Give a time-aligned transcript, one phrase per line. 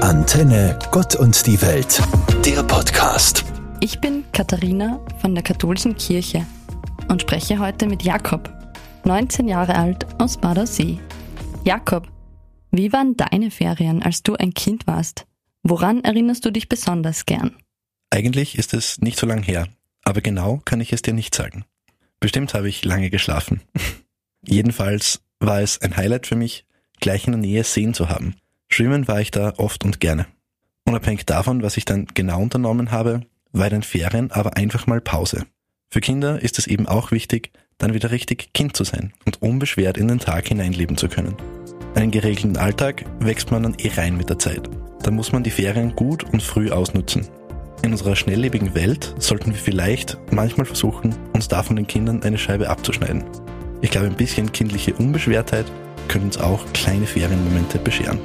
[0.00, 2.00] Antenne Gott und die Welt,
[2.44, 3.44] der Podcast.
[3.80, 6.46] Ich bin Katharina von der Katholischen Kirche
[7.08, 8.48] und spreche heute mit Jakob,
[9.04, 10.98] 19 Jahre alt aus Badersee.
[11.64, 12.06] Jakob,
[12.70, 15.26] wie waren deine Ferien, als du ein Kind warst?
[15.64, 17.56] Woran erinnerst du dich besonders gern?
[18.10, 19.66] Eigentlich ist es nicht so lang her,
[20.04, 21.64] aber genau kann ich es dir nicht sagen.
[22.20, 23.62] Bestimmt habe ich lange geschlafen.
[24.46, 26.66] Jedenfalls war es ein Highlight für mich,
[27.00, 28.36] gleich in der Nähe Seen zu haben–
[28.78, 30.26] Schwimmen war ich da oft und gerne.
[30.84, 35.00] Unabhängig davon, was ich dann genau unternommen habe, war in den Ferien aber einfach mal
[35.00, 35.46] Pause.
[35.90, 39.98] Für Kinder ist es eben auch wichtig, dann wieder richtig Kind zu sein und unbeschwert
[39.98, 41.34] in den Tag hineinleben zu können.
[41.96, 44.70] Einen geregelten Alltag wächst man dann eh rein mit der Zeit.
[45.02, 47.26] Da muss man die Ferien gut und früh ausnutzen.
[47.82, 52.38] In unserer schnelllebigen Welt sollten wir vielleicht manchmal versuchen, uns da von den Kindern eine
[52.38, 53.24] Scheibe abzuschneiden.
[53.80, 55.66] Ich glaube, ein bisschen kindliche Unbeschwertheit
[56.06, 58.20] könnte uns auch kleine Ferienmomente bescheren.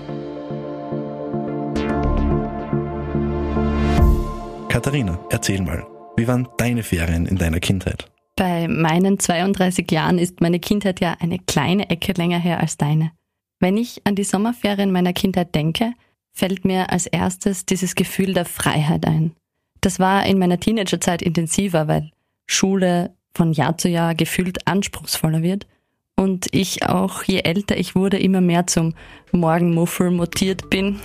[4.84, 8.12] Katharina, erzähl mal, wie waren deine Ferien in deiner Kindheit?
[8.36, 13.14] Bei meinen 32 Jahren ist meine Kindheit ja eine kleine Ecke länger her als deine.
[13.61, 15.94] Wenn ich an die Sommerferien meiner Kindheit denke,
[16.34, 19.31] fällt mir als erstes dieses Gefühl der Freiheit ein.
[19.80, 22.11] Das war in meiner Teenagerzeit intensiver, weil
[22.45, 25.66] Schule von Jahr zu Jahr gefühlt anspruchsvoller wird
[26.17, 28.95] und ich auch, je älter ich wurde, immer mehr zum
[29.31, 31.00] Morgenmuffel mutiert bin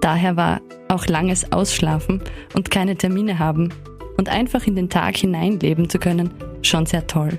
[0.00, 2.22] Daher war auch langes Ausschlafen
[2.54, 3.72] und keine Termine haben
[4.16, 6.30] und einfach in den Tag hineinleben zu können
[6.62, 7.38] schon sehr toll.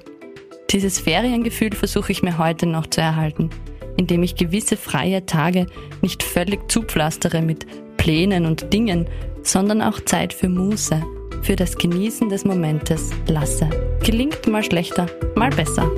[0.70, 3.50] Dieses Feriengefühl versuche ich mir heute noch zu erhalten,
[3.96, 5.68] indem ich gewisse freie Tage
[6.02, 7.66] nicht völlig zupflastere mit
[7.98, 9.08] Plänen und Dingen,
[9.44, 11.02] sondern auch Zeit für Muße,
[11.42, 13.70] für das Genießen des Momentes lasse.
[14.04, 15.90] Gelingt mal schlechter, mal besser.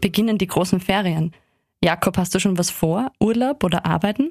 [0.00, 1.32] Beginnen die großen Ferien.
[1.82, 3.12] Jakob, hast du schon was vor?
[3.20, 4.30] Urlaub oder Arbeiten?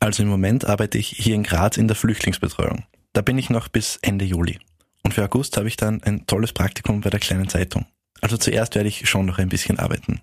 [0.00, 2.84] Also im Moment arbeite ich hier in Graz in der Flüchtlingsbetreuung.
[3.12, 4.58] Da bin ich noch bis Ende Juli.
[5.02, 7.86] Und für August habe ich dann ein tolles Praktikum bei der kleinen Zeitung.
[8.20, 10.20] Also zuerst werde ich schon noch ein bisschen arbeiten.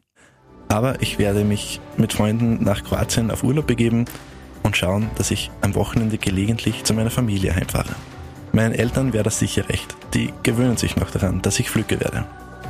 [0.68, 4.06] Aber ich werde mich mit Freunden nach Kroatien auf Urlaub begeben
[4.64, 7.96] und schauen, dass ich am Wochenende gelegentlich zu meiner Familie heimfahre.
[8.52, 9.96] Meinen Eltern wäre das sicher recht.
[10.14, 12.26] Die gewöhnen sich noch daran, dass ich Flücke werde.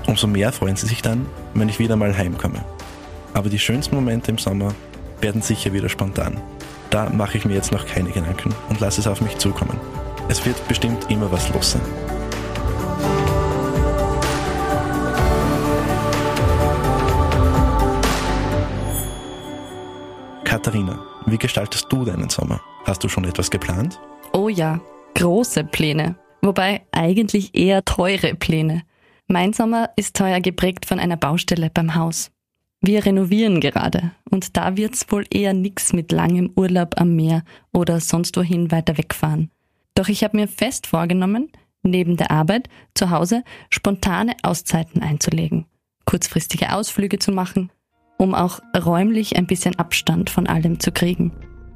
[0.07, 2.63] Umso mehr freuen sie sich dann, wenn ich wieder mal heimkomme.
[3.33, 4.73] Aber die schönsten Momente im Sommer
[5.21, 6.39] werden sicher wieder spontan.
[6.89, 9.79] Da mache ich mir jetzt noch keine Gedanken und lasse es auf mich zukommen.
[10.27, 11.81] Es wird bestimmt immer was los sein.
[20.43, 22.61] Katharina, wie gestaltest du deinen Sommer?
[22.85, 23.99] Hast du schon etwas geplant?
[24.31, 24.79] Oh ja,
[25.15, 26.15] große Pläne.
[26.41, 28.83] Wobei eigentlich eher teure Pläne.
[29.27, 32.29] Mein Sommer ist teuer geprägt von einer Baustelle beim Haus.
[32.79, 37.43] Wir renovieren gerade und da wird's wohl eher nix mit langem Urlaub am Meer
[37.73, 39.49] oder sonst wohin weiter wegfahren.
[39.95, 45.65] Doch ich habe mir fest vorgenommen, neben der Arbeit zu Hause spontane Auszeiten einzulegen,
[46.05, 47.71] kurzfristige Ausflüge zu machen,
[48.19, 51.31] um auch räumlich ein bisschen Abstand von allem zu kriegen.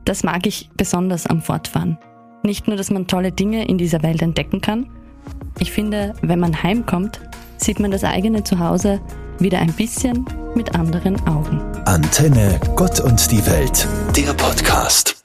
[0.05, 1.97] Das mag ich besonders am Fortfahren.
[2.43, 4.87] Nicht nur, dass man tolle Dinge in dieser Welt entdecken kann,
[5.59, 7.19] ich finde, wenn man heimkommt,
[7.59, 8.99] sieht man das eigene Zuhause
[9.39, 10.25] wieder ein bisschen
[10.55, 11.61] mit anderen Augen.
[11.85, 15.18] Antenne Gott und die Welt, der Podcast.